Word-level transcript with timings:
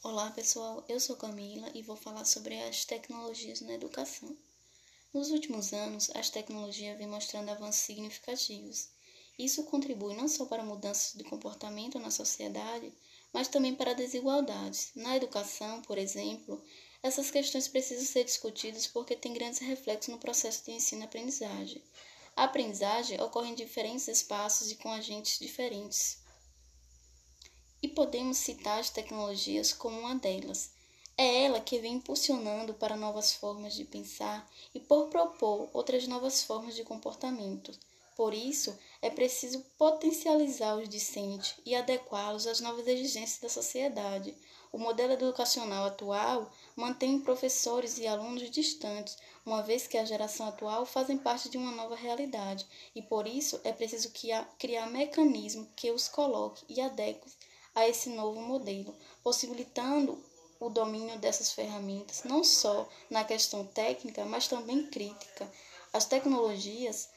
Olá 0.00 0.30
pessoal, 0.30 0.84
eu 0.88 1.00
sou 1.00 1.16
Camila 1.16 1.68
e 1.74 1.82
vou 1.82 1.96
falar 1.96 2.24
sobre 2.24 2.56
as 2.62 2.84
tecnologias 2.84 3.60
na 3.60 3.74
educação. 3.74 4.34
Nos 5.12 5.32
últimos 5.32 5.72
anos, 5.72 6.08
as 6.14 6.30
tecnologias 6.30 6.96
vêm 6.96 7.08
mostrando 7.08 7.48
avanços 7.48 7.82
significativos. 7.82 8.90
Isso 9.36 9.64
contribui 9.64 10.14
não 10.14 10.28
só 10.28 10.46
para 10.46 10.62
mudanças 10.62 11.14
de 11.14 11.24
comportamento 11.24 11.98
na 11.98 12.12
sociedade, 12.12 12.92
mas 13.32 13.48
também 13.48 13.74
para 13.74 13.92
desigualdades. 13.92 14.92
Na 14.94 15.16
educação, 15.16 15.82
por 15.82 15.98
exemplo, 15.98 16.62
essas 17.02 17.28
questões 17.28 17.66
precisam 17.66 18.04
ser 18.04 18.22
discutidas 18.22 18.86
porque 18.86 19.16
têm 19.16 19.34
grandes 19.34 19.58
reflexos 19.58 20.14
no 20.14 20.20
processo 20.20 20.64
de 20.64 20.70
ensino-aprendizagem. 20.70 21.82
A 22.36 22.44
aprendizagem 22.44 23.20
ocorre 23.20 23.50
em 23.50 23.56
diferentes 23.56 24.06
espaços 24.06 24.70
e 24.70 24.76
com 24.76 24.92
agentes 24.92 25.40
diferentes 25.40 26.18
e 27.82 27.88
podemos 27.88 28.38
citar 28.38 28.80
as 28.80 28.90
tecnologias 28.90 29.72
como 29.72 30.00
uma 30.00 30.14
delas. 30.14 30.70
É 31.16 31.44
ela 31.44 31.60
que 31.60 31.78
vem 31.78 31.94
impulsionando 31.94 32.74
para 32.74 32.96
novas 32.96 33.32
formas 33.32 33.74
de 33.74 33.84
pensar 33.84 34.48
e 34.74 34.78
por 34.78 35.08
propor 35.08 35.68
outras 35.72 36.06
novas 36.06 36.42
formas 36.42 36.76
de 36.76 36.84
comportamento. 36.84 37.72
Por 38.16 38.34
isso, 38.34 38.76
é 39.00 39.10
preciso 39.10 39.64
potencializar 39.76 40.76
os 40.76 40.88
discentes 40.88 41.54
e 41.64 41.74
adequá-los 41.74 42.46
às 42.46 42.60
novas 42.60 42.86
exigências 42.86 43.38
da 43.38 43.48
sociedade. 43.48 44.34
O 44.72 44.78
modelo 44.78 45.12
educacional 45.12 45.86
atual 45.86 46.52
mantém 46.76 47.20
professores 47.20 47.96
e 47.98 48.06
alunos 48.06 48.50
distantes, 48.50 49.16
uma 49.46 49.62
vez 49.62 49.86
que 49.86 49.96
a 49.96 50.04
geração 50.04 50.48
atual 50.48 50.84
fazem 50.84 51.16
parte 51.16 51.48
de 51.48 51.56
uma 51.56 51.70
nova 51.70 51.96
realidade, 51.96 52.66
e 52.94 53.00
por 53.00 53.26
isso 53.26 53.60
é 53.64 53.72
preciso 53.72 54.12
criar 54.58 54.90
mecanismos 54.90 55.68
que 55.74 55.90
os 55.90 56.06
coloque 56.06 56.64
e 56.68 56.80
adeque 56.80 57.28
a 57.78 57.88
esse 57.88 58.10
novo 58.10 58.40
modelo, 58.40 58.92
possibilitando 59.22 60.20
o 60.58 60.68
domínio 60.68 61.16
dessas 61.20 61.52
ferramentas 61.52 62.24
não 62.24 62.42
só 62.42 62.88
na 63.08 63.22
questão 63.22 63.64
técnica, 63.64 64.24
mas 64.24 64.48
também 64.48 64.88
crítica. 64.88 65.48
As 65.92 66.04
tecnologias 66.04 67.08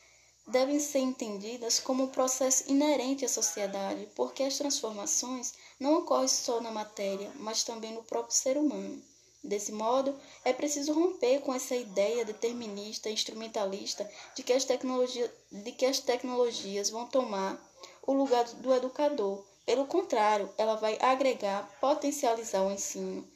devem 0.45 0.79
ser 0.79 0.99
entendidas 0.99 1.79
como 1.79 2.03
um 2.03 2.09
processo 2.09 2.69
inerente 2.71 3.25
à 3.25 3.29
sociedade, 3.29 4.07
porque 4.15 4.43
as 4.43 4.57
transformações 4.59 5.53
não 5.79 5.95
ocorrem 5.95 6.27
só 6.27 6.61
na 6.61 6.69
matéria, 6.69 7.31
mas 7.37 7.63
também 7.63 7.93
no 7.93 8.03
próprio 8.03 8.35
ser 8.35 8.55
humano. 8.55 9.01
Desse 9.43 9.71
modo, 9.71 10.15
é 10.45 10.53
preciso 10.53 10.93
romper 10.93 11.41
com 11.41 11.51
essa 11.51 11.75
ideia 11.75 12.23
determinista 12.23 13.09
e 13.09 13.13
instrumentalista 13.13 14.07
de 14.35 14.43
que 14.43 14.53
as, 14.53 14.63
tecnologia, 14.63 15.33
de 15.51 15.71
que 15.71 15.87
as 15.87 15.99
tecnologias 15.99 16.91
vão 16.91 17.07
tomar 17.07 17.59
o 18.05 18.13
lugar 18.13 18.45
do 18.45 18.71
educador, 18.71 19.43
pelo 19.65 19.85
contrário, 19.85 20.53
ela 20.57 20.75
vai 20.75 20.97
agregar, 20.99 21.69
potencializar 21.79 22.61
o 22.63 22.71
ensino. 22.71 23.27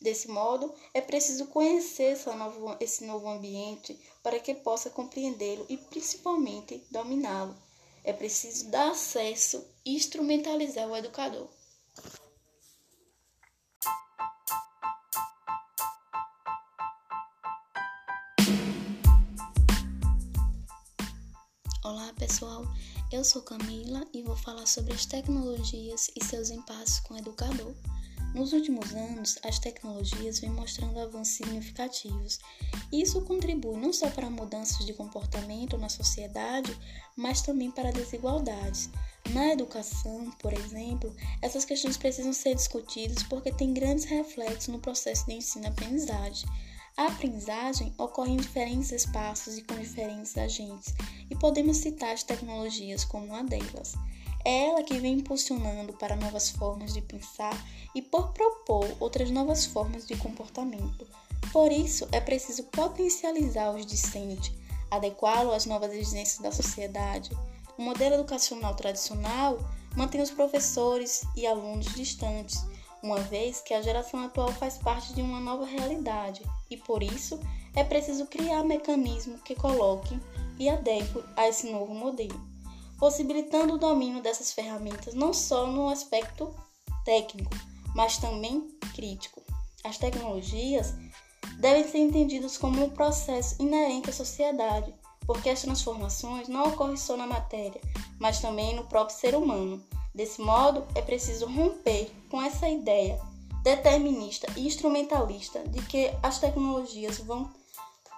Desse 0.00 0.28
modo, 0.28 0.72
é 0.92 1.00
preciso 1.00 1.46
conhecer 1.46 2.16
novo, 2.36 2.76
esse 2.78 3.04
novo 3.04 3.28
ambiente 3.28 3.98
para 4.22 4.38
que 4.38 4.54
possa 4.54 4.90
compreendê-lo 4.90 5.64
e 5.68 5.76
principalmente 5.76 6.86
dominá-lo. 6.90 7.56
É 8.04 8.12
preciso 8.12 8.68
dar 8.70 8.90
acesso 8.90 9.66
e 9.84 9.94
instrumentalizar 9.94 10.88
o 10.88 10.96
educador. 10.96 11.48
Pessoal, 22.26 22.64
eu 23.12 23.22
sou 23.22 23.42
Camila 23.42 24.06
e 24.14 24.22
vou 24.22 24.34
falar 24.34 24.64
sobre 24.64 24.94
as 24.94 25.04
tecnologias 25.04 26.10
e 26.16 26.24
seus 26.24 26.48
impactos 26.48 27.00
com 27.00 27.12
o 27.12 27.18
educador. 27.18 27.74
Nos 28.34 28.54
últimos 28.54 28.94
anos, 28.94 29.38
as 29.44 29.58
tecnologias 29.58 30.40
vêm 30.40 30.48
mostrando 30.48 30.98
avanços 30.98 31.34
significativos. 31.34 32.38
Isso 32.90 33.20
contribui 33.20 33.76
não 33.76 33.92
só 33.92 34.08
para 34.08 34.30
mudanças 34.30 34.86
de 34.86 34.94
comportamento 34.94 35.76
na 35.76 35.90
sociedade, 35.90 36.74
mas 37.14 37.42
também 37.42 37.70
para 37.70 37.92
desigualdades. 37.92 38.88
Na 39.28 39.52
educação, 39.52 40.30
por 40.38 40.54
exemplo, 40.54 41.14
essas 41.42 41.66
questões 41.66 41.98
precisam 41.98 42.32
ser 42.32 42.54
discutidas 42.54 43.22
porque 43.24 43.52
têm 43.52 43.74
grandes 43.74 44.06
reflexos 44.06 44.68
no 44.68 44.78
processo 44.78 45.26
de 45.26 45.34
ensino-aprendizagem. 45.34 46.48
A 46.96 47.06
aprendizagem 47.06 47.92
ocorre 47.98 48.30
em 48.30 48.36
diferentes 48.36 48.92
espaços 48.92 49.58
e 49.58 49.62
com 49.62 49.74
diferentes 49.74 50.38
agentes, 50.38 50.94
e 51.28 51.34
podemos 51.34 51.78
citar 51.78 52.12
as 52.12 52.22
tecnologias 52.22 53.04
como 53.04 53.26
uma 53.26 53.42
delas. 53.42 53.94
É 54.44 54.68
ela 54.68 54.84
que 54.84 55.00
vem 55.00 55.14
impulsionando 55.14 55.92
para 55.94 56.14
novas 56.14 56.50
formas 56.50 56.94
de 56.94 57.02
pensar 57.02 57.52
e 57.96 58.00
por 58.00 58.32
propor 58.32 58.86
outras 59.00 59.28
novas 59.28 59.66
formas 59.66 60.06
de 60.06 60.16
comportamento. 60.16 61.04
Por 61.52 61.72
isso, 61.72 62.06
é 62.12 62.20
preciso 62.20 62.62
potencializar 62.64 63.74
os 63.74 63.84
discentes, 63.84 64.52
adequá-lo 64.88 65.50
às 65.50 65.66
novas 65.66 65.92
exigências 65.92 66.38
da 66.38 66.52
sociedade. 66.52 67.36
O 67.76 67.82
modelo 67.82 68.14
educacional 68.14 68.76
tradicional 68.76 69.58
mantém 69.96 70.20
os 70.20 70.30
professores 70.30 71.22
e 71.34 71.44
alunos 71.44 71.92
distantes, 71.92 72.64
uma 73.02 73.18
vez 73.18 73.60
que 73.60 73.74
a 73.74 73.82
geração 73.82 74.20
atual 74.20 74.52
faz 74.52 74.78
parte 74.78 75.12
de 75.12 75.20
uma 75.20 75.40
nova 75.40 75.64
realidade 75.64 76.40
e 76.74 76.76
por 76.76 77.02
isso 77.02 77.40
é 77.74 77.82
preciso 77.82 78.26
criar 78.26 78.64
mecanismos 78.64 79.40
que 79.42 79.54
coloquem 79.54 80.20
e 80.58 80.68
adequem 80.68 81.22
a 81.36 81.48
esse 81.48 81.70
novo 81.70 81.94
modelo, 81.94 82.40
possibilitando 82.98 83.74
o 83.74 83.78
domínio 83.78 84.22
dessas 84.22 84.52
ferramentas 84.52 85.14
não 85.14 85.32
só 85.32 85.66
no 85.66 85.88
aspecto 85.88 86.54
técnico, 87.04 87.50
mas 87.94 88.18
também 88.18 88.68
crítico. 88.94 89.42
As 89.84 89.98
tecnologias 89.98 90.94
devem 91.58 91.86
ser 91.86 91.98
entendidas 91.98 92.58
como 92.58 92.84
um 92.84 92.90
processo 92.90 93.60
inerente 93.62 94.10
à 94.10 94.12
sociedade, 94.12 94.94
porque 95.26 95.50
as 95.50 95.62
transformações 95.62 96.48
não 96.48 96.68
ocorrem 96.68 96.96
só 96.96 97.16
na 97.16 97.26
matéria, 97.26 97.80
mas 98.18 98.40
também 98.40 98.74
no 98.74 98.84
próprio 98.84 99.16
ser 99.16 99.34
humano. 99.34 99.82
Desse 100.14 100.40
modo, 100.40 100.86
é 100.94 101.02
preciso 101.02 101.46
romper 101.46 102.10
com 102.30 102.40
essa 102.40 102.68
ideia 102.68 103.20
determinista 103.64 104.46
e 104.56 104.66
instrumentalista 104.66 105.60
de 105.66 105.80
que 105.86 106.12
as 106.22 106.38
tecnologias 106.38 107.16
vão 107.18 107.50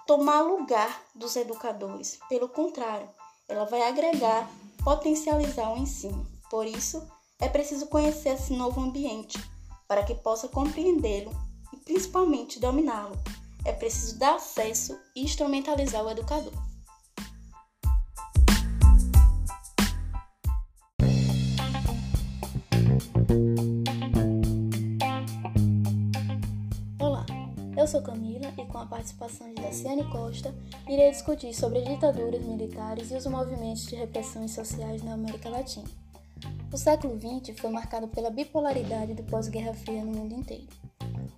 tomar 0.05 0.41
lugar 0.41 1.01
dos 1.15 1.37
educadores. 1.37 2.19
Pelo 2.27 2.49
contrário, 2.49 3.09
ela 3.47 3.63
vai 3.63 3.81
agregar, 3.83 4.49
potencializar 4.83 5.73
o 5.73 5.77
ensino. 5.77 6.27
Por 6.49 6.65
isso, 6.65 7.01
é 7.39 7.47
preciso 7.47 7.87
conhecer 7.87 8.31
esse 8.31 8.51
novo 8.53 8.81
ambiente 8.81 9.39
para 9.87 10.03
que 10.03 10.15
possa 10.15 10.49
compreendê-lo 10.49 11.31
e 11.71 11.77
principalmente 11.77 12.59
dominá-lo. 12.59 13.17
É 13.63 13.71
preciso 13.71 14.19
dar 14.19 14.35
acesso 14.35 14.99
e 15.15 15.23
instrumentalizar 15.23 16.03
o 16.03 16.09
educador. 16.09 16.66
Eu 27.87 27.91
sou 27.91 28.01
Camila 28.01 28.51
e 28.57 28.65
com 28.65 28.79
a 28.79 28.85
participação 28.85 29.47
de 29.47 29.61
Daciane 29.61 30.03
Costa, 30.11 30.53
irei 30.89 31.09
discutir 31.09 31.53
sobre 31.53 31.79
as 31.79 31.85
ditaduras 31.85 32.45
militares 32.45 33.11
e 33.11 33.15
os 33.15 33.25
movimentos 33.25 33.85
de 33.85 33.95
repressões 33.95 34.51
sociais 34.51 35.01
na 35.01 35.13
América 35.13 35.47
Latina. 35.47 35.87
O 36.69 36.77
século 36.77 37.17
XX 37.17 37.57
foi 37.57 37.69
marcado 37.69 38.09
pela 38.09 38.29
bipolaridade 38.29 39.13
do 39.13 39.23
pós-Guerra 39.23 39.73
Fria 39.73 40.03
no 40.03 40.11
mundo 40.11 40.35
inteiro. 40.35 40.67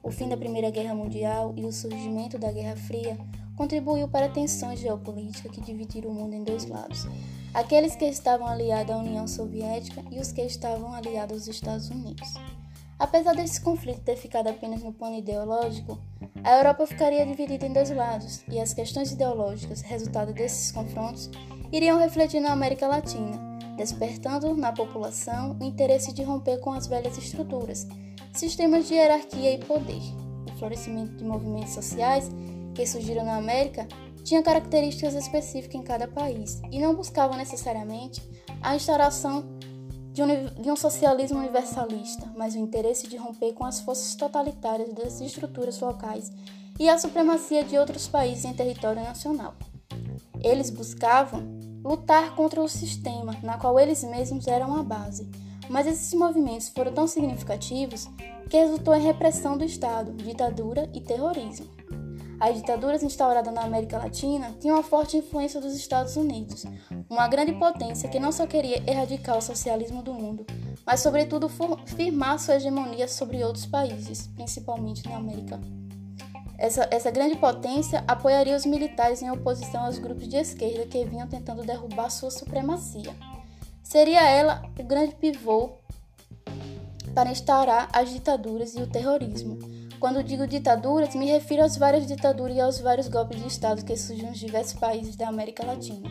O 0.02 0.10
fim 0.10 0.28
da 0.28 0.36
Primeira 0.36 0.72
Guerra 0.72 0.96
Mundial 0.96 1.54
e 1.56 1.64
o 1.66 1.72
surgimento 1.72 2.40
da 2.40 2.52
Guerra 2.52 2.76
Fria 2.76 3.16
contribuiu 3.56 4.08
para 4.08 4.28
tensões 4.28 4.80
geopolíticas 4.80 5.52
que 5.52 5.62
dividiram 5.62 6.10
o 6.10 6.16
mundo 6.16 6.34
em 6.34 6.44
dois 6.44 6.66
lados: 6.66 7.06
aqueles 7.54 7.96
que 7.96 8.06
estavam 8.06 8.48
aliados 8.48 8.96
à 8.96 8.98
União 8.98 9.28
Soviética 9.28 10.04
e 10.10 10.20
os 10.20 10.32
que 10.32 10.42
estavam 10.42 10.96
aliados 10.96 11.38
aos 11.38 11.48
Estados 11.48 11.92
Unidos. 11.92 12.34
Apesar 12.98 13.36
desse 13.36 13.62
conflito 13.62 14.02
ter 14.02 14.18
ficado 14.18 14.48
apenas 14.48 14.82
no 14.82 14.92
plano 14.92 15.16
ideológico, 15.16 15.98
a 16.44 16.58
Europa 16.58 16.88
ficaria 16.88 17.26
dividida 17.26 17.66
em 17.66 17.74
dois 17.74 17.90
lados, 17.90 18.42
e 18.50 18.60
as 18.60 18.74
questões 18.74 19.12
ideológicas 19.12 19.82
resultado 19.82 20.34
desses 20.34 20.72
confrontos 20.72 21.30
iriam 21.72 22.00
refletir 22.00 22.40
na 22.40 22.52
América 22.52 22.88
Latina, 22.88 23.40
despertando 23.78 24.56
na 24.56 24.72
população 24.72 25.58
o 25.60 25.64
interesse 25.64 26.14
de 26.14 26.24
romper 26.24 26.60
com 26.60 26.72
as 26.72 26.88
velhas 26.88 27.18
estruturas, 27.18 27.88
sistemas 28.34 28.88
de 28.88 28.96
hierarquia 28.96 29.54
e 29.54 29.64
poder. 29.64 30.02
O 30.48 30.58
florescimento 30.58 31.16
de 31.16 31.24
movimentos 31.24 31.74
sociais 31.74 32.30
que 32.74 32.86
surgiram 32.86 33.26
na 33.26 33.38
América 33.38 33.88
tinha 34.24 34.44
características 34.44 35.16
específicas 35.16 35.76
em 35.76 35.84
cada 35.84 36.08
país 36.08 36.62
e 36.72 36.80
não 36.80 36.94
buscavam 36.94 37.38
necessariamente 37.38 38.22
a 38.62 38.76
instauração 38.76 39.59
de 40.12 40.24
um, 40.24 40.46
de 40.62 40.72
um 40.72 40.76
socialismo 40.76 41.38
universalista, 41.38 42.32
mas 42.36 42.56
o 42.56 42.60
interesse 42.60 43.08
de 43.08 43.18
romper 43.18 43.54
com 43.54 43.66
as 43.66 43.80
forças 43.80 44.16
totalitárias 44.16 44.94
das 44.94 45.22
estruturas 45.22 45.80
locais 45.80 46.32
e 46.80 46.90
a 46.90 46.98
supremacia 46.98 47.64
de 47.64 47.78
outros 47.78 48.08
países 48.08 48.46
em 48.46 48.54
território 48.54 49.04
nacional. 49.04 49.54
Eles 50.42 50.70
buscavam 50.70 51.44
lutar 51.84 52.36
contra 52.36 52.62
o 52.62 52.68
sistema 52.68 53.36
na 53.44 53.58
qual 53.58 53.80
eles 53.80 54.04
mesmos 54.04 54.48
eram 54.48 54.76
a 54.76 54.84
base, 54.84 55.30
Mas 55.70 55.86
esses 55.86 56.14
movimentos 56.16 56.70
foram 56.70 56.92
tão 56.92 57.06
significativos 57.06 58.08
que 58.50 58.58
resultou 58.58 58.96
em 58.96 59.04
repressão 59.04 59.56
do 59.56 59.64
Estado, 59.64 60.12
ditadura 60.14 60.90
e 60.96 61.00
terrorismo. 61.00 61.68
As 62.40 62.56
ditaduras 62.56 63.04
instauradas 63.04 63.54
na 63.54 63.64
América 63.64 63.98
Latina 63.98 64.56
tinham 64.62 64.78
uma 64.78 64.84
forte 64.84 65.18
influência 65.18 65.60
dos 65.60 65.76
Estados 65.76 66.16
Unidos, 66.16 66.66
uma 67.10 67.28
grande 67.28 67.52
potência 67.54 68.08
que 68.08 68.20
não 68.20 68.32
só 68.32 68.48
queria 68.48 68.82
erradicar 68.90 69.38
o 69.38 69.42
socialismo 69.42 70.02
do 70.02 70.14
mundo, 70.14 70.46
mas, 70.86 71.02
sobretudo, 71.02 71.50
firmar 71.86 72.40
sua 72.40 72.56
hegemonia 72.56 73.10
sobre 73.10 73.44
outros 73.44 73.66
países, 73.66 74.28
principalmente 74.28 75.08
na 75.10 75.18
América. 75.18 75.60
Essa, 76.58 76.88
essa 76.92 77.12
grande 77.12 77.36
potência 77.36 78.04
apoiaria 78.08 78.56
os 78.56 78.66
militares 78.66 79.22
em 79.22 79.30
oposição 79.30 79.86
aos 79.86 80.00
grupos 80.00 80.28
de 80.28 80.38
esquerda 80.38 80.86
que 80.86 81.06
vinham 81.06 81.28
tentando 81.28 81.66
derrubar 81.66 82.10
sua 82.10 82.32
supremacia. 82.32 83.14
Seria 83.84 84.28
ela 84.30 84.62
o 84.78 84.84
grande 84.84 85.16
pivô 85.16 85.72
para 87.14 87.32
instaurar 87.32 87.90
as 87.92 88.10
ditaduras 88.10 88.76
e 88.76 88.82
o 88.82 88.88
terrorismo 88.88 89.58
quando 90.00 90.24
digo 90.24 90.48
ditaduras, 90.48 91.14
me 91.14 91.26
refiro 91.26 91.64
às 91.64 91.76
várias 91.76 92.08
ditaduras 92.08 92.56
e 92.56 92.62
aos 92.62 92.80
vários 92.80 93.08
golpes 93.08 93.40
de 93.40 93.48
Estado 93.48 93.84
que 93.84 93.96
surgiram 93.98 94.30
nos 94.30 94.40
diversos 94.40 94.80
países 94.80 95.16
da 95.16 95.28
América 95.28 95.66
Latina, 95.66 96.10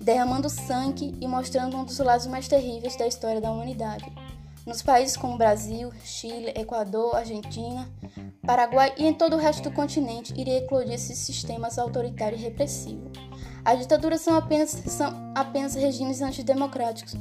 derramando 0.00 0.50
sangue 0.50 1.14
e 1.20 1.28
mostrando 1.28 1.76
um 1.76 1.84
dos 1.84 1.98
lados 1.98 2.26
mais 2.26 2.48
terríveis 2.48 2.96
da 2.96 3.06
história 3.06 3.40
da 3.40 3.50
humanidade. 3.50 4.04
Nos 4.66 4.82
países 4.82 5.16
como 5.16 5.38
Brasil, 5.38 5.92
Chile, 6.02 6.52
Equador, 6.56 7.14
Argentina, 7.14 7.88
Paraguai 8.44 8.92
e 8.96 9.06
em 9.06 9.14
todo 9.14 9.36
o 9.36 9.38
resto 9.38 9.62
do 9.62 9.74
continente 9.74 10.34
iria 10.36 10.58
eclodir 10.58 10.94
esses 10.94 11.18
sistemas 11.18 11.78
autoritário 11.78 12.36
e 12.36 12.42
repressivo. 12.42 13.12
As 13.64 13.78
ditaduras 13.78 14.20
são 14.20 14.36
apenas, 14.36 14.70
são 14.70 15.32
apenas 15.36 15.76
regimes 15.76 16.20
antidemocráticos, 16.20 17.14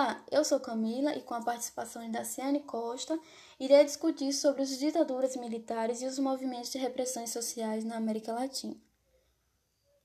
Olá, 0.00 0.24
eu 0.30 0.42
sou 0.46 0.58
Camila 0.58 1.14
e 1.14 1.20
com 1.20 1.34
a 1.34 1.42
participação 1.42 2.00
de 2.00 2.08
Daciane 2.08 2.60
Costa, 2.60 3.20
irei 3.58 3.84
discutir 3.84 4.32
sobre 4.32 4.62
as 4.62 4.78
ditaduras 4.78 5.36
militares 5.36 6.00
e 6.00 6.06
os 6.06 6.18
movimentos 6.18 6.70
de 6.70 6.78
repressões 6.78 7.28
sociais 7.28 7.84
na 7.84 7.98
América 7.98 8.32
Latina. 8.32 8.74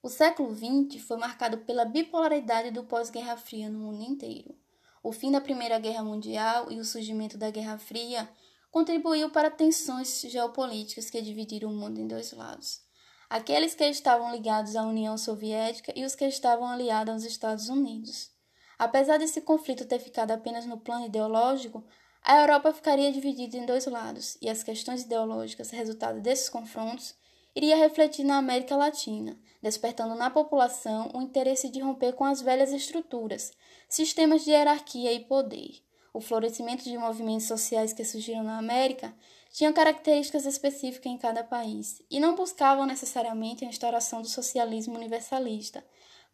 O 0.04 0.10
século 0.10 0.54
XX 0.54 1.02
foi 1.02 1.16
marcado 1.16 1.60
pela 1.60 1.86
bipolaridade 1.86 2.72
do 2.72 2.84
pós-Guerra 2.84 3.38
Fria 3.38 3.70
no 3.70 3.80
mundo 3.80 4.04
inteiro. 4.04 4.54
O 5.02 5.14
fim 5.14 5.32
da 5.32 5.40
Primeira 5.40 5.80
Guerra 5.80 6.04
Mundial 6.04 6.70
e 6.70 6.78
o 6.78 6.84
surgimento 6.84 7.38
da 7.38 7.50
Guerra 7.50 7.78
Fria 7.78 8.30
contribuiu 8.70 9.30
para 9.30 9.50
tensões 9.50 10.24
geopolíticas 10.24 11.10
que 11.10 11.22
dividiram 11.22 11.70
o 11.70 11.74
mundo 11.74 12.02
em 12.02 12.08
dois 12.08 12.34
lados. 12.34 12.82
Aqueles 13.30 13.74
que 13.74 13.86
estavam 13.86 14.30
ligados 14.34 14.76
à 14.76 14.84
União 14.84 15.18
Soviética 15.18 15.94
e 15.96 16.04
os 16.04 16.16
que 16.16 16.26
estavam 16.26 16.68
aliados 16.68 17.14
aos 17.14 17.24
Estados 17.24 17.70
Unidos. 17.70 18.35
Apesar 18.78 19.18
desse 19.18 19.42
conflito 19.42 19.86
ter 19.86 20.00
ficado 20.00 20.32
apenas 20.32 20.66
no 20.66 20.78
plano 20.78 21.06
ideológico, 21.06 21.84
a 22.22 22.42
Europa 22.42 22.74
ficaria 22.74 23.12
dividida 23.12 23.58
em 23.58 23.66
dois 23.66 23.86
lados, 23.86 24.38
e 24.42 24.50
as 24.50 24.64
questões 24.64 25.04
ideológicas 25.04 25.70
resultado 25.70 26.20
desses 26.20 26.50
confrontos 26.50 27.16
iria 27.56 27.78
refletir 27.78 28.26
na 28.26 28.38
América 28.38 28.76
Latina, 28.76 29.40
despertando 29.62 30.16
na 30.16 30.30
população 30.30 31.10
o 31.14 31.22
interesse 31.22 31.70
de 31.70 31.80
romper 31.80 32.14
com 32.14 32.26
as 32.26 32.42
velhas 32.42 32.74
estruturas, 32.74 33.54
sistemas 33.88 34.44
de 34.44 34.52
hierarquia 34.52 35.14
e 35.14 35.22
poder. 35.22 35.82
O 36.14 36.20
florescimento 36.20 36.84
de 36.84 36.98
movimentos 36.98 37.46
sociais 37.46 37.94
que 37.94 38.04
surgiram 38.04 38.44
na 38.44 38.58
América 38.58 39.14
tinham 39.52 39.72
características 39.72 40.46
específicas 40.46 41.12
em 41.12 41.18
cada 41.18 41.44
país 41.44 42.02
e 42.10 42.20
não 42.20 42.36
buscavam 42.36 42.86
necessariamente 42.86 43.64
a 43.64 43.68
instauração 43.68 44.22
do 44.22 44.28
socialismo 44.28 44.96
universalista, 44.96 45.86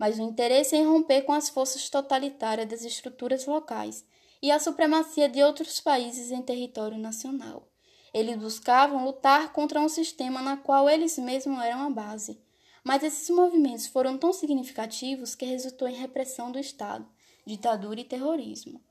mas 0.01 0.18
o 0.18 0.24
interesse 0.24 0.75
em 0.75 0.83
romper 0.83 1.21
com 1.21 1.31
as 1.31 1.48
forças 1.48 1.88
totalitárias 1.88 2.68
das 2.68 2.83
estruturas 2.83 3.45
locais 3.45 4.03
e 4.42 4.50
a 4.50 4.57
supremacia 4.57 5.30
de 5.30 5.44
outros 5.44 5.80
países 5.80 6.31
em 6.31 6.42
território 6.42 6.98
nacional. 6.98 7.68
Eles 8.12 8.36
buscavam 8.36 9.06
lutar 9.06 9.53
contra 9.53 9.80
um 9.80 9.88
sistema 9.88 10.42
na 10.42 10.57
qual 10.57 10.89
eles 10.89 11.19
mesmos 11.19 11.63
eram 11.63 11.81
a 11.81 11.89
base. 11.92 12.42
Mas 12.83 13.03
esses 13.03 13.30
movimentos 13.30 13.86
foram 13.86 14.18
tão 14.18 14.33
significativos 14.33 15.36
que 15.36 15.45
resultou 15.45 15.88
em 15.88 15.94
repressão 15.94 16.51
do 16.51 16.57
Estado, 16.57 17.07
ditadura 17.45 18.00
e 18.00 18.04
terrorismo. 18.04 18.81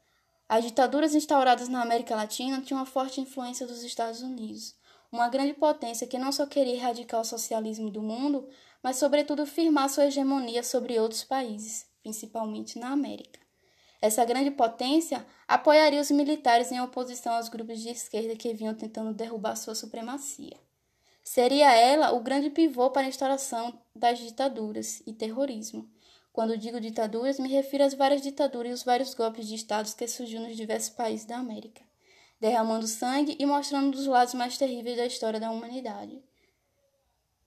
As 0.49 0.63
ditaduras 0.63 1.13
instauradas 1.13 1.67
na 1.67 1.83
América 1.83 2.15
Latina 2.15 2.61
tinham 2.61 2.79
uma 2.79 2.87
forte 2.87 3.21
influência 3.21 3.67
dos 3.67 3.83
Estados 3.83 4.23
Unidos, 4.23 4.77
uma 5.11 5.29
grande 5.29 5.55
potência 5.55 6.07
que 6.07 6.19
não 6.19 6.31
só 6.31 6.47
queria 6.47 6.75
erradicar 6.75 7.21
o 7.21 7.25
socialismo 7.25 7.91
do 7.91 8.01
mundo, 8.01 8.49
mas, 8.83 8.97
sobretudo, 8.97 9.47
firmar 9.47 9.89
sua 9.89 10.07
hegemonia 10.07 10.63
sobre 10.63 10.99
outros 10.99 11.25
países, 11.25 11.87
principalmente 12.03 12.79
na 12.79 12.91
América. 12.91 13.39
Essa 14.01 14.25
grande 14.25 14.51
potência 14.51 15.27
apoiaria 15.47 16.01
os 16.01 16.11
militares 16.11 16.73
em 16.73 16.81
oposição 16.81 17.35
aos 17.35 17.51
grupos 17.51 17.81
de 17.81 17.91
esquerda 17.91 18.35
que 18.35 18.55
vinham 18.55 18.75
tentando 18.75 19.13
derrubar 19.13 19.57
sua 19.57 19.75
supremacia. 19.75 20.57
Seria 21.23 21.75
ela 21.75 22.13
o 22.13 22.21
grande 22.21 22.49
pivô 22.49 22.91
para 22.91 23.07
a 23.07 23.09
instauração 23.09 23.79
das 23.95 24.19
ditaduras 24.19 25.03
e 25.07 25.13
terrorismo. 25.13 25.87
Quando 26.33 26.57
digo 26.57 26.81
ditaduras, 26.81 27.39
me 27.39 27.49
refiro 27.49 27.85
às 27.85 27.93
várias 27.93 28.23
ditaduras 28.23 28.71
e 28.71 28.75
os 28.75 28.83
vários 28.83 29.13
golpes 29.13 29.47
de 29.47 29.55
estados 29.55 29.93
que 29.93 30.09
surgiram 30.09 30.45
nos 30.45 30.57
diversos 30.57 30.91
países 30.91 31.27
da 31.27 31.37
América, 31.37 31.83
derramando 32.41 32.87
sangue 32.87 33.37
e 33.39 33.45
mostrando 33.45 33.95
os 33.95 34.07
lados 34.07 34.33
mais 34.33 34.57
terríveis 34.57 34.97
da 34.97 35.05
história 35.05 35.39
da 35.39 35.51
humanidade 35.51 36.23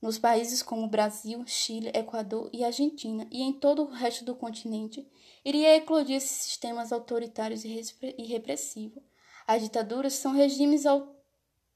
nos 0.04 0.20
países 0.20 0.62
como 0.62 0.86
Brasil, 0.86 1.48
Chile, 1.48 1.90
Equador 1.96 2.50
e 2.52 2.62
Argentina 2.66 3.26
e 3.32 3.42
em 3.42 3.54
todo 3.54 3.84
o 3.84 3.90
resto 3.90 4.26
do 4.26 4.36
continente, 4.36 5.08
iria 5.46 5.78
eclodir 5.78 6.18
esses 6.18 6.44
sistemas 6.44 6.92
autoritários 6.92 7.64
e 7.64 8.24
repressivos. 8.26 9.02
As 9.48 9.62
ditaduras 9.62 10.12
são 10.12 10.34
regimes 10.34 10.84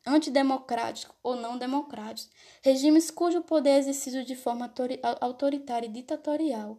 antidemocráticos 0.05 1.15
ou 1.23 1.37
não 1.37 1.57
democráticos, 1.57 2.29
regimes 2.61 3.09
cujo 3.09 3.43
poder 3.43 3.69
é 3.69 3.77
exercido 3.77 4.21
de 4.25 4.35
forma 4.35 4.73
autoritária 5.21 5.87
e 5.87 5.91
ditatorial, 5.91 6.77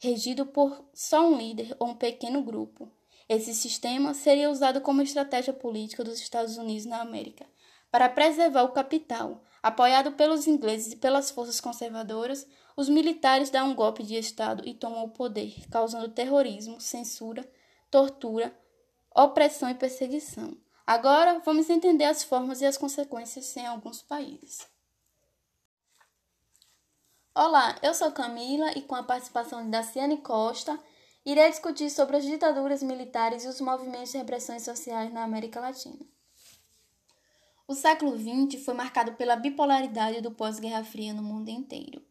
regido 0.00 0.46
por 0.46 0.84
só 0.92 1.28
um 1.28 1.38
líder 1.38 1.76
ou 1.78 1.90
um 1.90 1.94
pequeno 1.94 2.42
grupo. 2.42 2.90
Esse 3.28 3.54
sistema 3.54 4.14
seria 4.14 4.50
usado 4.50 4.80
como 4.80 5.00
estratégia 5.00 5.52
política 5.52 6.02
dos 6.02 6.18
Estados 6.18 6.56
Unidos 6.56 6.86
na 6.86 7.00
América 7.00 7.51
para 7.92 8.08
preservar 8.08 8.64
o 8.64 8.72
capital, 8.72 9.40
Apoiado 9.62 10.12
pelos 10.12 10.48
ingleses 10.48 10.92
e 10.92 10.96
pelas 10.96 11.30
forças 11.30 11.60
conservadoras, 11.60 12.44
os 12.76 12.88
militares 12.88 13.48
dão 13.48 13.70
um 13.70 13.74
golpe 13.76 14.02
de 14.02 14.16
Estado 14.16 14.66
e 14.66 14.74
tomam 14.74 15.04
o 15.04 15.10
poder, 15.10 15.54
causando 15.70 16.08
terrorismo, 16.08 16.80
censura, 16.80 17.48
tortura, 17.88 18.52
opressão 19.14 19.70
e 19.70 19.74
perseguição. 19.74 20.56
Agora, 20.84 21.40
vamos 21.44 21.70
entender 21.70 22.06
as 22.06 22.24
formas 22.24 22.60
e 22.60 22.66
as 22.66 22.76
consequências 22.76 23.56
em 23.56 23.64
alguns 23.64 24.02
países. 24.02 24.66
Olá, 27.32 27.78
eu 27.82 27.94
sou 27.94 28.10
Camila 28.10 28.72
e 28.76 28.82
com 28.82 28.96
a 28.96 29.04
participação 29.04 29.62
de 29.62 29.70
Daciane 29.70 30.18
Costa, 30.18 30.76
irei 31.24 31.48
discutir 31.48 31.88
sobre 31.88 32.16
as 32.16 32.24
ditaduras 32.24 32.82
militares 32.82 33.44
e 33.44 33.48
os 33.48 33.60
movimentos 33.60 34.10
de 34.10 34.18
repressões 34.18 34.64
sociais 34.64 35.12
na 35.12 35.22
América 35.22 35.60
Latina. 35.60 36.11
O 37.72 37.74
século 37.74 38.18
XX 38.18 38.62
foi 38.62 38.74
marcado 38.74 39.14
pela 39.14 39.34
bipolaridade 39.34 40.20
do 40.20 40.30
pós-Guerra 40.30 40.84
Fria 40.84 41.14
no 41.14 41.22
mundo 41.22 41.48
inteiro. 41.48 42.02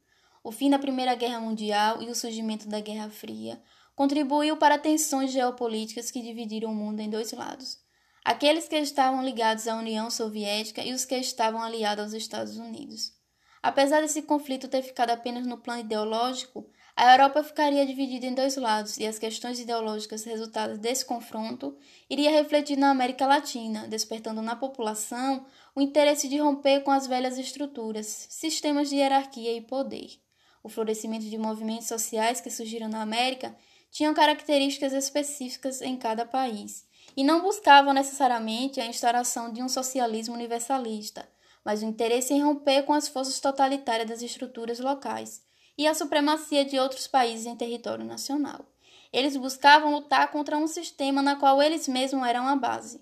O 0.43 0.51
fim 0.51 0.71
da 0.71 0.79
Primeira 0.79 1.13
Guerra 1.13 1.39
Mundial 1.39 2.01
e 2.01 2.09
o 2.09 2.15
surgimento 2.15 2.67
da 2.67 2.79
Guerra 2.79 3.11
Fria 3.11 3.61
contribuiu 3.95 4.57
para 4.57 4.79
tensões 4.79 5.31
geopolíticas 5.31 6.09
que 6.09 6.19
dividiram 6.19 6.71
o 6.71 6.73
mundo 6.73 6.99
em 6.99 7.11
dois 7.11 7.31
lados: 7.31 7.77
aqueles 8.25 8.67
que 8.67 8.75
estavam 8.75 9.23
ligados 9.23 9.67
à 9.67 9.75
União 9.75 10.09
Soviética 10.09 10.83
e 10.83 10.93
os 10.93 11.05
que 11.05 11.15
estavam 11.15 11.61
aliados 11.61 12.05
aos 12.05 12.13
Estados 12.13 12.57
Unidos. 12.57 13.13
Apesar 13.61 14.01
desse 14.01 14.23
conflito 14.23 14.67
ter 14.67 14.81
ficado 14.81 15.11
apenas 15.11 15.45
no 15.45 15.59
plano 15.59 15.81
ideológico, 15.81 16.67
a 16.95 17.13
Europa 17.13 17.43
ficaria 17.43 17.85
dividida 17.85 18.25
em 18.25 18.33
dois 18.33 18.57
lados 18.57 18.97
e 18.97 19.07
as 19.07 19.17
questões 19.17 19.59
ideológicas 19.59 20.23
resultadas 20.23 20.77
desse 20.77 21.05
confronto 21.05 21.75
iria 22.09 22.31
refletir 22.31 22.77
na 22.77 22.89
América 22.89 23.25
Latina, 23.25 23.87
despertando 23.87 24.41
na 24.41 24.55
população 24.55 25.45
o 25.73 25.81
interesse 25.81 26.27
de 26.27 26.37
romper 26.37 26.81
com 26.81 26.91
as 26.91 27.07
velhas 27.07 27.37
estruturas, 27.37 28.27
sistemas 28.29 28.89
de 28.89 28.97
hierarquia 28.97 29.55
e 29.55 29.61
poder. 29.61 30.19
O 30.61 30.69
florescimento 30.69 31.25
de 31.25 31.37
movimentos 31.37 31.87
sociais 31.87 32.41
que 32.41 32.51
surgiram 32.51 32.89
na 32.89 33.01
América 33.01 33.55
tinham 33.89 34.13
características 34.13 34.93
específicas 34.93 35.81
em 35.81 35.97
cada 35.97 36.25
país 36.25 36.85
e 37.15 37.23
não 37.23 37.41
buscavam 37.41 37.93
necessariamente 37.93 38.79
a 38.79 38.85
instauração 38.85 39.51
de 39.51 39.63
um 39.63 39.69
socialismo 39.69 40.35
universalista, 40.35 41.27
mas 41.63 41.81
o 41.81 41.85
interesse 41.85 42.33
em 42.33 42.43
romper 42.43 42.83
com 42.83 42.93
as 42.93 43.07
forças 43.07 43.39
totalitárias 43.39 44.07
das 44.07 44.21
estruturas 44.21 44.79
locais 44.79 45.41
e 45.81 45.87
a 45.87 45.95
supremacia 45.95 46.63
de 46.63 46.77
outros 46.77 47.07
países 47.07 47.47
em 47.47 47.55
território 47.55 48.05
nacional. 48.05 48.63
Eles 49.11 49.35
buscavam 49.35 49.91
lutar 49.91 50.29
contra 50.29 50.55
um 50.55 50.67
sistema 50.67 51.23
na 51.23 51.35
qual 51.35 51.59
eles 51.59 51.87
mesmos 51.87 52.23
eram 52.23 52.47
a 52.47 52.55
base. 52.55 53.01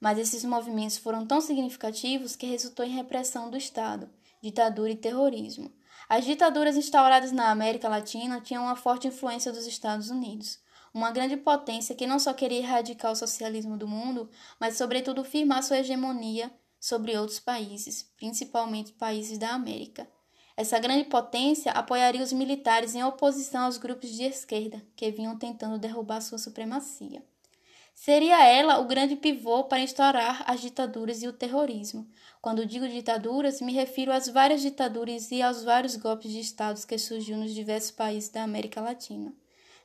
Mas 0.00 0.18
esses 0.18 0.44
movimentos 0.44 0.96
foram 0.96 1.24
tão 1.24 1.40
significativos 1.40 2.34
que 2.34 2.44
resultou 2.44 2.84
em 2.84 2.90
repressão 2.90 3.48
do 3.48 3.56
Estado, 3.56 4.10
ditadura 4.42 4.90
e 4.90 4.96
terrorismo. 4.96 5.72
As 6.08 6.24
ditaduras 6.24 6.76
instauradas 6.76 7.30
na 7.30 7.48
América 7.52 7.88
Latina 7.88 8.40
tinham 8.40 8.64
uma 8.64 8.74
forte 8.74 9.06
influência 9.06 9.52
dos 9.52 9.64
Estados 9.64 10.10
Unidos, 10.10 10.58
uma 10.92 11.12
grande 11.12 11.36
potência 11.36 11.94
que 11.94 12.08
não 12.08 12.18
só 12.18 12.34
queria 12.34 12.58
erradicar 12.58 13.12
o 13.12 13.16
socialismo 13.16 13.76
do 13.76 13.86
mundo, 13.86 14.28
mas, 14.58 14.76
sobretudo, 14.76 15.22
firmar 15.22 15.62
sua 15.62 15.78
hegemonia 15.78 16.52
sobre 16.80 17.16
outros 17.16 17.38
países, 17.38 18.02
principalmente 18.16 18.92
países 18.94 19.38
da 19.38 19.50
América. 19.50 20.08
Essa 20.56 20.78
grande 20.78 21.04
potência 21.04 21.70
apoiaria 21.72 22.22
os 22.22 22.32
militares 22.32 22.94
em 22.94 23.04
oposição 23.04 23.64
aos 23.64 23.76
grupos 23.76 24.10
de 24.10 24.22
esquerda 24.22 24.82
que 24.96 25.10
vinham 25.10 25.36
tentando 25.36 25.78
derrubar 25.78 26.22
sua 26.22 26.38
supremacia. 26.38 27.22
Seria 27.94 28.44
ela 28.44 28.78
o 28.78 28.86
grande 28.86 29.16
pivô 29.16 29.64
para 29.64 29.80
instaurar 29.80 30.44
as 30.46 30.60
ditaduras 30.60 31.22
e 31.22 31.28
o 31.28 31.32
terrorismo. 31.32 32.06
Quando 32.40 32.66
digo 32.66 32.86
ditaduras, 32.88 33.60
me 33.60 33.72
refiro 33.72 34.12
às 34.12 34.28
várias 34.28 34.60
ditaduras 34.60 35.30
e 35.30 35.42
aos 35.42 35.64
vários 35.64 35.96
golpes 35.96 36.30
de 36.30 36.40
estados 36.40 36.84
que 36.84 36.98
surgiu 36.98 37.36
nos 37.36 37.54
diversos 37.54 37.90
países 37.90 38.28
da 38.28 38.42
América 38.42 38.80
Latina, 38.80 39.34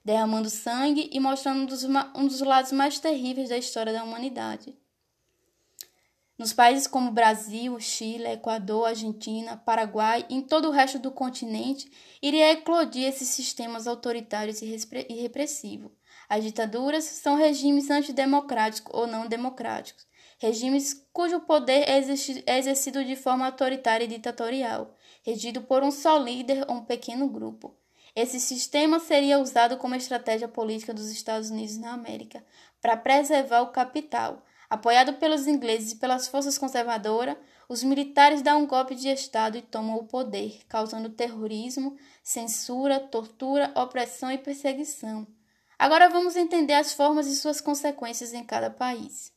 derramando 0.03 0.49
sangue 0.49 1.09
e 1.11 1.19
mostrando 1.19 1.61
um 1.61 1.65
dos, 1.65 1.83
um 1.83 2.27
dos 2.27 2.41
lados 2.41 2.71
mais 2.71 2.99
terríveis 2.99 3.49
da 3.49 3.57
história 3.57 3.93
da 3.93 4.03
humanidade. 4.03 4.75
Nos 6.41 6.53
países 6.53 6.87
como 6.87 7.11
Brasil, 7.11 7.79
Chile, 7.79 8.31
Equador, 8.31 8.87
Argentina, 8.87 9.57
Paraguai 9.57 10.25
e 10.27 10.37
em 10.37 10.41
todo 10.41 10.69
o 10.69 10.71
resto 10.71 10.97
do 10.97 11.11
continente, 11.11 11.87
iria 12.19 12.49
eclodir 12.53 13.07
esses 13.07 13.27
sistemas 13.27 13.85
autoritários 13.85 14.59
e 14.63 14.65
repressivos. 15.21 15.91
As 16.27 16.43
ditaduras 16.43 17.03
são 17.03 17.35
regimes 17.35 17.91
antidemocráticos 17.91 18.91
ou 18.91 19.05
não 19.05 19.27
democráticos, 19.27 20.07
regimes 20.39 21.07
cujo 21.13 21.41
poder 21.41 21.87
é, 21.87 22.01
é 22.47 22.57
exercido 22.57 23.05
de 23.05 23.15
forma 23.15 23.45
autoritária 23.45 24.05
e 24.05 24.07
ditatorial, 24.07 24.95
regido 25.23 25.61
por 25.61 25.83
um 25.83 25.91
só 25.91 26.17
líder 26.17 26.65
ou 26.67 26.77
um 26.77 26.83
pequeno 26.83 27.29
grupo. 27.29 27.77
Esse 28.15 28.39
sistema 28.39 28.99
seria 28.99 29.37
usado 29.37 29.77
como 29.77 29.93
estratégia 29.93 30.47
política 30.47 30.91
dos 30.91 31.11
Estados 31.11 31.51
Unidos 31.51 31.77
na 31.77 31.93
América 31.93 32.43
para 32.81 32.97
preservar 32.97 33.61
o 33.61 33.71
capital 33.71 34.43
Apoiado 34.71 35.15
pelos 35.15 35.47
ingleses 35.47 35.91
e 35.91 35.95
pelas 35.97 36.29
forças 36.29 36.57
conservadoras, 36.57 37.35
os 37.67 37.83
militares 37.83 38.41
dão 38.41 38.61
um 38.61 38.65
golpe 38.65 38.95
de 38.95 39.09
Estado 39.09 39.57
e 39.57 39.61
tomam 39.61 39.97
o 39.97 40.05
poder, 40.05 40.61
causando 40.69 41.09
terrorismo, 41.09 41.97
censura, 42.23 42.97
tortura, 42.97 43.69
opressão 43.75 44.31
e 44.31 44.37
perseguição. 44.37 45.27
Agora 45.77 46.09
vamos 46.09 46.37
entender 46.37 46.75
as 46.75 46.93
formas 46.93 47.27
e 47.27 47.35
suas 47.35 47.59
consequências 47.59 48.33
em 48.33 48.45
cada 48.45 48.69
país. 48.69 49.33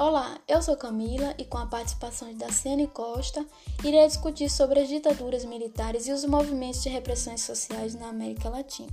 Olá, 0.00 0.38
eu 0.46 0.62
sou 0.62 0.76
Camila 0.76 1.34
e 1.36 1.44
com 1.44 1.58
a 1.58 1.66
participação 1.66 2.28
de 2.28 2.36
Daciane 2.36 2.86
Costa, 2.86 3.44
irei 3.82 4.06
discutir 4.06 4.48
sobre 4.48 4.78
as 4.78 4.88
ditaduras 4.88 5.44
militares 5.44 6.06
e 6.06 6.12
os 6.12 6.24
movimentos 6.24 6.84
de 6.84 6.88
repressões 6.88 7.40
sociais 7.40 7.96
na 7.96 8.08
América 8.08 8.48
Latina. 8.48 8.92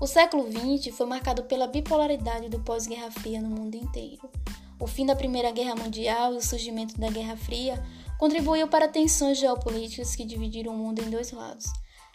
O 0.00 0.06
século 0.06 0.46
XX 0.48 0.94
foi 0.96 1.06
marcado 1.06 1.42
pela 1.42 1.66
bipolaridade 1.66 2.48
do 2.48 2.60
pós-Guerra 2.60 3.10
Fria 3.10 3.40
no 3.40 3.48
mundo 3.48 3.74
inteiro. 3.74 4.30
O 4.78 4.86
fim 4.86 5.04
da 5.04 5.16
Primeira 5.16 5.50
Guerra 5.50 5.74
Mundial 5.74 6.34
e 6.34 6.36
o 6.36 6.40
surgimento 6.42 7.00
da 7.00 7.10
Guerra 7.10 7.36
Fria 7.36 7.84
contribuiu 8.16 8.68
para 8.68 8.86
tensões 8.86 9.38
geopolíticas 9.38 10.14
que 10.14 10.24
dividiram 10.24 10.72
o 10.72 10.78
mundo 10.78 11.02
em 11.02 11.10
dois 11.10 11.32
lados: 11.32 11.64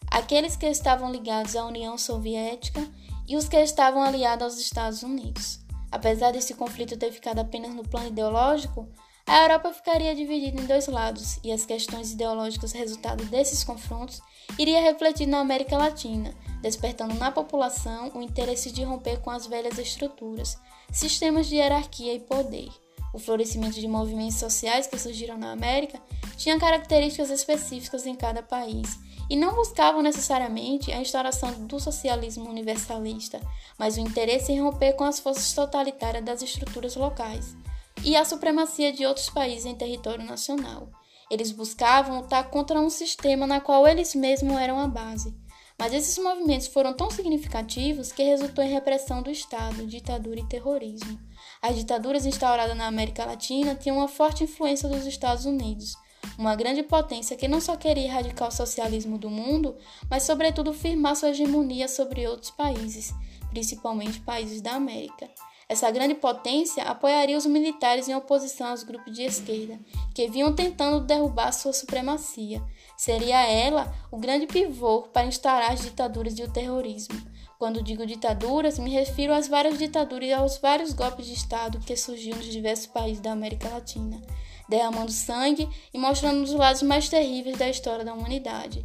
aqueles 0.10 0.56
que 0.56 0.66
estavam 0.66 1.12
ligados 1.12 1.58
à 1.58 1.66
União 1.66 1.98
Soviética 1.98 2.88
e 3.28 3.36
os 3.36 3.50
que 3.50 3.58
estavam 3.58 4.02
aliados 4.02 4.46
aos 4.46 4.58
Estados 4.58 5.04
Unidos. 5.04 5.67
Apesar 5.91 6.32
desse 6.32 6.53
conflito 6.53 6.98
ter 6.98 7.12
ficado 7.12 7.39
apenas 7.39 7.74
no 7.74 7.84
plano 7.84 8.08
ideológico, 8.08 8.88
a 9.25 9.41
Europa 9.41 9.74
ficaria 9.74 10.15
dividida 10.15 10.62
em 10.62 10.65
dois 10.65 10.88
lados, 10.88 11.38
e 11.44 11.51
as 11.51 11.65
questões 11.65 12.13
ideológicas 12.13 12.72
resultado 12.72 13.25
desses 13.25 13.63
confrontos 13.63 14.22
iria 14.58 14.82
refletir 14.82 15.25
na 15.25 15.39
América 15.39 15.77
Latina, 15.77 16.34
despertando 16.62 17.13
na 17.15 17.32
população 17.32 18.10
o 18.15 18.22
interesse 18.22 18.72
de 18.72 18.84
romper 18.84 19.20
com 19.20 19.29
as 19.29 19.46
velhas 19.46 19.77
estruturas, 19.77 20.58
sistemas 20.91 21.48
de 21.48 21.56
hierarquia 21.56 22.13
e 22.13 22.20
poder. 22.20 22.70
O 23.14 23.20
florescimento 23.20 23.80
de 23.80 23.88
movimentos 23.88 24.38
sociais 24.38 24.88
que 24.88 24.98
surgiram 24.98 25.38
na 25.38 25.52
América 25.52 26.00
tinha 26.36 26.60
características 26.60 27.30
específicas 27.30 28.06
em 28.06 28.16
cada 28.16 28.44
país 28.44 29.00
e 29.30 29.36
não 29.36 29.56
buscavam 29.56 30.02
necessariamente 30.02 30.92
a 30.92 31.02
instauração 31.02 31.52
do 31.66 31.80
socialismo 31.80 32.50
universalista, 32.50 33.42
mas 33.78 33.98
o 33.98 34.00
interesse 34.00 34.52
em 34.52 34.62
romper 34.62 34.94
com 34.94 35.04
as 35.04 35.20
forças 35.20 35.52
totalitárias 35.54 36.24
das 36.24 36.42
estruturas 36.42 36.96
locais 36.96 37.56
e 38.04 38.16
a 38.16 38.24
supremacia 38.24 38.94
de 38.94 39.06
outros 39.06 39.30
países 39.30 39.66
em 39.66 39.76
território 39.76 40.24
nacional. 40.24 40.90
Eles 41.30 41.52
buscavam 41.52 42.22
lutar 42.22 42.50
contra 42.50 42.80
um 42.80 42.90
sistema 42.90 43.46
na 43.46 43.60
qual 43.60 43.88
eles 43.88 44.16
mesmos 44.16 44.56
eram 44.58 44.80
a 44.80 44.88
base. 44.88 45.36
Mas 45.78 45.94
esses 45.94 46.18
movimentos 46.18 46.68
foram 46.68 46.94
tão 46.94 47.12
significativos 47.12 48.12
que 48.12 48.24
resultou 48.24 48.64
em 48.64 48.72
repressão 48.72 49.22
do 49.22 49.30
Estado, 49.30 49.86
ditadura 49.86 50.40
e 50.40 50.48
terrorismo. 50.48 51.20
As 51.62 51.76
ditaduras 51.76 52.26
instauradas 52.26 52.78
na 52.78 52.88
América 52.88 53.26
Latina 53.26 53.76
tinham 53.76 53.98
uma 53.98 54.08
forte 54.08 54.44
influência 54.44 54.88
dos 54.88 55.06
Estados 55.06 55.46
Unidos, 55.46 55.96
uma 56.38 56.56
grande 56.56 56.84
potência 56.84 57.36
que 57.36 57.48
não 57.48 57.60
só 57.60 57.76
queria 57.76 58.06
erradicar 58.06 58.48
o 58.48 58.52
socialismo 58.52 59.18
do 59.18 59.30
mundo, 59.30 59.76
mas 60.10 60.24
sobretudo 60.24 60.74
firmar 60.74 61.16
sua 61.16 61.30
hegemonia 61.30 61.88
sobre 61.88 62.28
outros 62.28 62.52
países, 62.52 63.14
principalmente 63.50 64.20
países 64.20 64.62
da 64.62 64.74
América. 64.74 65.30
Essa 65.70 65.92
grande 65.92 66.16
potência 66.16 66.84
apoiaria 66.84 67.38
os 67.38 67.46
militares 67.46 68.08
em 68.08 68.16
oposição 68.16 68.68
aos 68.68 68.84
grupos 68.84 69.14
de 69.14 69.24
esquerda, 69.24 69.78
que 70.16 70.30
vinham 70.30 70.56
tentando 70.56 71.02
derrubar 71.02 71.52
sua 71.52 71.74
supremacia. 71.74 72.64
Seria 72.96 73.46
ela 73.46 73.94
o 74.10 74.18
grande 74.18 74.48
pivô 74.48 75.02
para 75.02 75.28
instaurar 75.28 75.74
as 75.74 75.82
ditaduras 75.82 76.40
e 76.40 76.44
o 76.44 76.52
terrorismo. 76.52 77.22
Quando 77.58 77.82
digo 77.82 78.06
ditaduras, 78.06 78.78
me 78.78 78.90
refiro 78.90 79.34
às 79.34 79.48
várias 79.48 79.78
ditaduras 79.78 80.30
e 80.30 80.34
aos 80.34 80.58
vários 80.58 80.94
golpes 80.94 81.26
de 81.26 81.34
Estado 81.34 81.80
que 81.80 81.96
surgiram 81.96 82.38
nos 82.38 82.52
diversos 82.52 82.88
países 82.88 83.20
da 83.20 83.32
América 83.32 83.70
Latina 83.70 84.22
derramando 84.68 85.12
sangue 85.12 85.70
e 85.94 85.98
mostrando 85.98 86.44
os 86.44 86.52
lados 86.52 86.82
mais 86.82 87.08
terríveis 87.08 87.58
da 87.58 87.70
história 87.70 88.04
da 88.04 88.14
humanidade. 88.14 88.82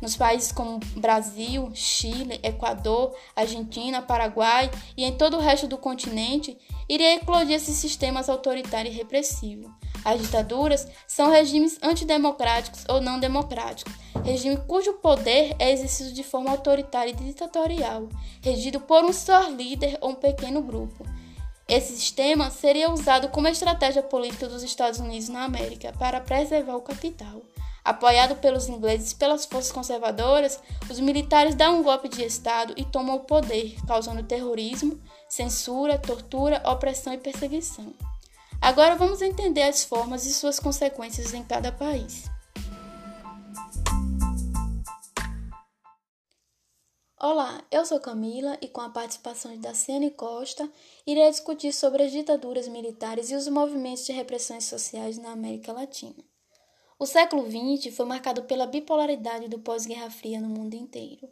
Nos 0.00 0.16
países 0.16 0.52
como 0.52 0.80
Brasil, 0.96 1.70
Chile, 1.74 2.38
Equador, 2.42 3.14
Argentina, 3.34 4.02
Paraguai 4.02 4.70
e 4.96 5.04
em 5.04 5.16
todo 5.16 5.36
o 5.36 5.40
resto 5.40 5.66
do 5.66 5.78
continente, 5.78 6.58
iria 6.88 7.14
eclodir 7.14 7.56
esses 7.56 7.76
sistemas 7.76 8.28
autoritário 8.28 8.90
e 8.90 8.94
repressivo. 8.94 9.74
As 10.04 10.20
ditaduras 10.20 10.86
são 11.06 11.30
regimes 11.30 11.78
antidemocráticos 11.82 12.84
ou 12.88 13.00
não 13.00 13.18
democráticos, 13.18 13.94
regime 14.24 14.56
cujo 14.56 14.94
poder 14.94 15.54
é 15.58 15.70
exercido 15.70 16.12
de 16.12 16.24
forma 16.24 16.50
autoritária 16.50 17.10
e 17.10 17.14
ditatorial, 17.14 18.08
regido 18.42 18.80
por 18.80 19.04
um 19.04 19.12
só 19.12 19.48
líder 19.48 19.98
ou 20.00 20.10
um 20.10 20.14
pequeno 20.14 20.62
grupo. 20.62 21.04
Esse 21.68 21.94
sistema 21.96 22.50
seria 22.50 22.90
usado 22.90 23.28
como 23.28 23.48
estratégia 23.48 24.02
política 24.02 24.48
dos 24.48 24.62
Estados 24.62 24.98
Unidos 24.98 25.28
na 25.28 25.44
América 25.44 25.92
para 25.98 26.20
preservar 26.20 26.76
o 26.76 26.82
capital. 26.82 27.42
Apoiado 27.84 28.36
pelos 28.36 28.66
ingleses 28.66 29.12
e 29.12 29.16
pelas 29.16 29.44
forças 29.44 29.70
conservadoras, 29.70 30.58
os 30.90 30.98
militares 31.00 31.54
dão 31.54 31.80
um 31.80 31.82
golpe 31.82 32.08
de 32.08 32.24
Estado 32.24 32.72
e 32.78 32.84
tomam 32.84 33.16
o 33.16 33.20
poder, 33.20 33.76
causando 33.86 34.22
terrorismo, 34.22 34.98
censura, 35.28 35.98
tortura, 35.98 36.62
opressão 36.64 37.12
e 37.12 37.18
perseguição. 37.18 37.92
Agora 38.60 38.96
vamos 38.96 39.20
entender 39.20 39.64
as 39.64 39.84
formas 39.84 40.24
e 40.24 40.32
suas 40.32 40.58
consequências 40.58 41.34
em 41.34 41.42
cada 41.42 41.70
país. 41.70 42.33
Olá, 47.26 47.64
eu 47.70 47.86
sou 47.86 47.98
Camila 47.98 48.58
e 48.60 48.68
com 48.68 48.82
a 48.82 48.90
participação 48.90 49.50
de 49.50 49.56
Daciane 49.56 50.10
Costa, 50.10 50.70
irei 51.06 51.30
discutir 51.30 51.72
sobre 51.72 52.02
as 52.02 52.12
ditaduras 52.12 52.68
militares 52.68 53.30
e 53.30 53.34
os 53.34 53.48
movimentos 53.48 54.04
de 54.04 54.12
repressões 54.12 54.64
sociais 54.66 55.16
na 55.16 55.30
América 55.30 55.72
Latina. 55.72 56.22
O 56.98 57.06
século 57.06 57.46
XX 57.50 57.96
foi 57.96 58.04
marcado 58.04 58.42
pela 58.42 58.66
bipolaridade 58.66 59.48
do 59.48 59.58
pós-Guerra 59.58 60.10
Fria 60.10 60.38
no 60.38 60.50
mundo 60.50 60.74
inteiro. 60.74 61.26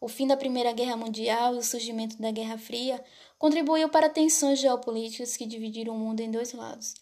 O 0.00 0.08
fim 0.08 0.26
da 0.26 0.36
Primeira 0.36 0.72
Guerra 0.72 0.96
Mundial 0.96 1.54
e 1.54 1.58
o 1.58 1.62
surgimento 1.62 2.20
da 2.20 2.32
Guerra 2.32 2.58
Fria 2.58 3.00
contribuiu 3.38 3.88
para 3.88 4.10
tensões 4.10 4.58
geopolíticas 4.58 5.36
que 5.36 5.46
dividiram 5.46 5.94
o 5.94 5.98
mundo 5.98 6.18
em 6.22 6.30
dois 6.32 6.52
lados: 6.54 6.94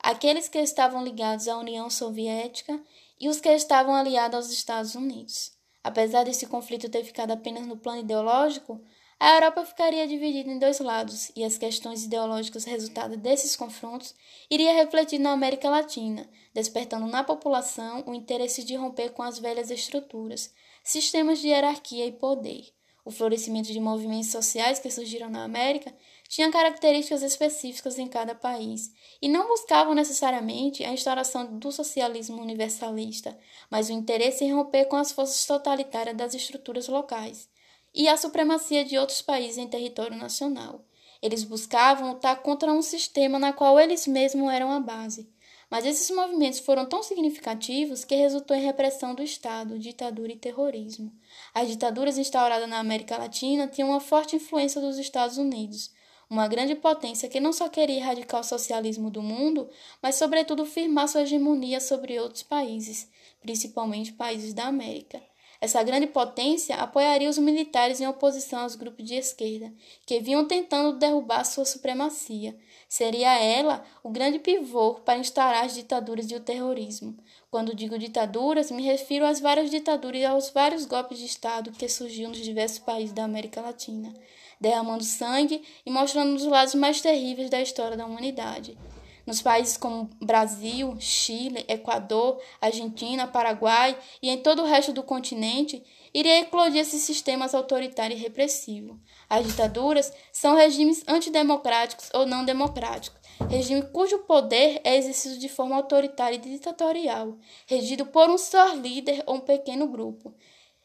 aqueles 0.00 0.48
que 0.48 0.58
estavam 0.58 1.04
ligados 1.04 1.46
à 1.46 1.56
União 1.56 1.88
Soviética 1.88 2.82
e 3.20 3.28
os 3.28 3.40
que 3.40 3.48
estavam 3.50 3.94
aliados 3.94 4.34
aos 4.34 4.50
Estados 4.50 4.96
Unidos. 4.96 5.61
Apesar 5.82 6.24
desse 6.24 6.46
conflito 6.46 6.88
ter 6.88 7.04
ficado 7.04 7.32
apenas 7.32 7.66
no 7.66 7.76
plano 7.76 8.00
ideológico, 8.00 8.80
a 9.18 9.34
Europa 9.34 9.64
ficaria 9.64 10.06
dividida 10.06 10.50
em 10.50 10.58
dois 10.58 10.80
lados, 10.80 11.30
e 11.36 11.44
as 11.44 11.56
questões 11.56 12.04
ideológicas 12.04 12.64
resultadas 12.64 13.16
desses 13.18 13.54
confrontos 13.54 14.14
iria 14.50 14.74
refletir 14.74 15.18
na 15.20 15.30
América 15.30 15.70
Latina, 15.70 16.28
despertando 16.52 17.06
na 17.06 17.22
população 17.22 18.02
o 18.06 18.14
interesse 18.14 18.64
de 18.64 18.74
romper 18.74 19.10
com 19.10 19.22
as 19.22 19.38
velhas 19.38 19.70
estruturas, 19.70 20.52
sistemas 20.82 21.38
de 21.38 21.48
hierarquia 21.48 22.06
e 22.06 22.12
poder. 22.12 22.66
O 23.04 23.10
florescimento 23.10 23.72
de 23.72 23.78
movimentos 23.80 24.30
sociais 24.30 24.78
que 24.78 24.90
surgiram 24.90 25.30
na 25.30 25.44
América 25.44 25.94
tinha 26.32 26.50
características 26.50 27.22
específicas 27.22 27.98
em 27.98 28.08
cada 28.08 28.34
país 28.34 28.90
e 29.20 29.28
não 29.28 29.48
buscavam 29.48 29.92
necessariamente 29.92 30.82
a 30.82 30.90
instauração 30.90 31.58
do 31.58 31.70
socialismo 31.70 32.40
universalista, 32.40 33.38
mas 33.70 33.90
o 33.90 33.92
interesse 33.92 34.42
em 34.42 34.50
romper 34.50 34.86
com 34.86 34.96
as 34.96 35.12
forças 35.12 35.44
totalitárias 35.44 36.16
das 36.16 36.32
estruturas 36.32 36.88
locais 36.88 37.50
e 37.94 38.08
a 38.08 38.16
supremacia 38.16 38.82
de 38.82 38.96
outros 38.96 39.20
países 39.20 39.58
em 39.58 39.68
território 39.68 40.16
nacional. 40.16 40.82
Eles 41.20 41.44
buscavam 41.44 42.14
lutar 42.14 42.40
contra 42.40 42.72
um 42.72 42.80
sistema 42.80 43.38
na 43.38 43.52
qual 43.52 43.78
eles 43.78 44.06
mesmos 44.06 44.50
eram 44.50 44.72
a 44.72 44.80
base. 44.80 45.30
Mas 45.68 45.84
esses 45.84 46.10
movimentos 46.10 46.60
foram 46.60 46.86
tão 46.86 47.02
significativos 47.02 48.06
que 48.06 48.14
resultou 48.14 48.56
em 48.56 48.64
repressão 48.64 49.14
do 49.14 49.22
Estado, 49.22 49.78
ditadura 49.78 50.32
e 50.32 50.36
terrorismo. 50.36 51.12
As 51.52 51.68
ditaduras 51.68 52.16
instauradas 52.16 52.68
na 52.70 52.78
América 52.78 53.18
Latina 53.18 53.66
tinham 53.66 53.90
uma 53.90 54.00
forte 54.00 54.36
influência 54.36 54.80
dos 54.80 54.96
Estados 54.96 55.36
Unidos, 55.36 55.90
uma 56.32 56.48
grande 56.48 56.74
potência 56.74 57.28
que 57.28 57.38
não 57.38 57.52
só 57.52 57.68
queria 57.68 57.96
erradicar 57.96 58.40
o 58.40 58.44
socialismo 58.44 59.10
do 59.10 59.20
mundo, 59.20 59.68
mas, 60.00 60.14
sobretudo, 60.14 60.64
firmar 60.64 61.06
sua 61.06 61.24
hegemonia 61.24 61.78
sobre 61.78 62.18
outros 62.18 62.42
países, 62.42 63.06
principalmente 63.42 64.14
países 64.14 64.54
da 64.54 64.64
América. 64.64 65.22
Essa 65.60 65.82
grande 65.82 66.06
potência 66.06 66.76
apoiaria 66.76 67.28
os 67.28 67.36
militares 67.36 68.00
em 68.00 68.06
oposição 68.06 68.60
aos 68.62 68.74
grupos 68.74 69.04
de 69.04 69.14
esquerda, 69.14 69.74
que 70.06 70.20
vinham 70.20 70.46
tentando 70.46 70.98
derrubar 70.98 71.44
sua 71.44 71.66
supremacia. 71.66 72.56
Seria 72.88 73.38
ela 73.38 73.84
o 74.02 74.08
grande 74.08 74.38
pivô 74.38 74.94
para 74.94 75.18
instaurar 75.18 75.66
as 75.66 75.74
ditaduras 75.74 76.30
e 76.30 76.34
o 76.34 76.40
terrorismo. 76.40 77.14
Quando 77.50 77.76
digo 77.76 77.98
ditaduras, 77.98 78.70
me 78.70 78.82
refiro 78.82 79.26
às 79.26 79.38
várias 79.38 79.70
ditaduras 79.70 80.22
e 80.22 80.24
aos 80.24 80.48
vários 80.48 80.86
golpes 80.86 81.18
de 81.18 81.26
Estado 81.26 81.72
que 81.72 81.86
surgiram 81.90 82.30
nos 82.30 82.40
diversos 82.40 82.78
países 82.78 83.12
da 83.12 83.22
América 83.24 83.60
Latina, 83.60 84.14
derramando 84.62 85.02
sangue 85.02 85.62
e 85.84 85.90
mostrando 85.90 86.36
os 86.36 86.44
lados 86.44 86.74
mais 86.74 87.00
terríveis 87.00 87.50
da 87.50 87.60
história 87.60 87.96
da 87.96 88.06
humanidade. 88.06 88.78
Nos 89.26 89.42
países 89.42 89.76
como 89.76 90.10
Brasil, 90.20 90.96
Chile, 90.98 91.64
Equador, 91.68 92.40
Argentina, 92.60 93.26
Paraguai 93.26 93.96
e 94.22 94.30
em 94.30 94.38
todo 94.38 94.62
o 94.62 94.66
resto 94.66 94.92
do 94.92 95.02
continente, 95.02 95.82
iria 96.14 96.40
eclodir 96.40 96.80
esses 96.80 97.02
sistemas 97.02 97.54
autoritário 97.54 98.16
e 98.16 98.20
repressivo. 98.20 98.98
As 99.28 99.46
ditaduras 99.46 100.12
são 100.32 100.56
regimes 100.56 101.04
antidemocráticos 101.06 102.08
ou 102.14 102.26
não 102.26 102.44
democráticos, 102.44 103.20
regime 103.48 103.82
cujo 103.82 104.18
poder 104.20 104.80
é 104.84 104.96
exercido 104.96 105.38
de 105.38 105.48
forma 105.48 105.76
autoritária 105.76 106.36
e 106.36 106.38
ditatorial, 106.38 107.36
regido 107.66 108.06
por 108.06 108.28
um 108.28 108.38
só 108.38 108.74
líder 108.74 109.22
ou 109.26 109.36
um 109.36 109.40
pequeno 109.40 109.86
grupo. 109.86 110.34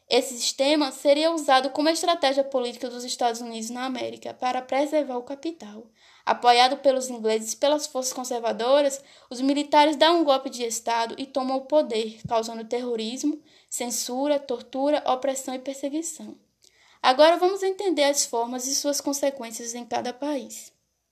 Esse 0.08 0.38
sistema 0.38 0.90
seria 0.90 1.30
usado 1.30 1.68
como 1.68 1.90
estratégia 1.90 2.42
política 2.42 2.88
dos 2.88 3.04
Estados 3.04 3.42
Unidos 3.42 3.68
na 3.68 3.84
América 3.84 4.32
para 4.32 4.62
preservar 4.62 5.18
o 5.18 5.22
capital. 5.22 5.86
Apoiado 6.24 6.78
pelos 6.78 7.10
ingleses 7.10 7.52
e 7.52 7.56
pelas 7.58 7.86
forças 7.86 8.14
conservadoras, 8.14 9.02
os 9.28 9.40
militares 9.42 9.96
dão 9.96 10.20
um 10.20 10.24
golpe 10.24 10.48
de 10.48 10.64
Estado 10.64 11.14
e 11.18 11.26
tomam 11.26 11.58
o 11.58 11.66
poder, 11.66 12.20
causando 12.26 12.64
terrorismo, 12.64 13.38
censura, 13.68 14.38
tortura, 14.38 15.02
opressão 15.06 15.54
e 15.54 15.58
perseguição. 15.58 16.36
Agora 17.02 17.36
vamos 17.36 17.62
entender 17.62 18.04
as 18.04 18.24
formas 18.24 18.66
e 18.66 18.74
suas 18.74 19.02
consequências 19.02 19.74
em 19.74 19.84
cada 19.84 20.12
país. 20.12 20.72